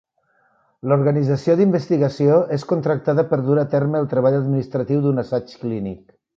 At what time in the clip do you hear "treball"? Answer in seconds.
4.15-4.41